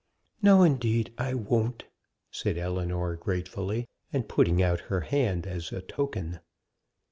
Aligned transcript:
"No 0.41 0.63
indeed 0.63 1.13
I 1.19 1.35
won't!" 1.35 1.83
said 2.31 2.57
Ellinor, 2.57 3.15
gratefully, 3.17 3.87
and 4.11 4.27
putting 4.27 4.59
out 4.59 4.79
her 4.89 5.01
hand 5.01 5.45
as 5.45 5.71
a 5.71 5.83
token. 5.83 6.39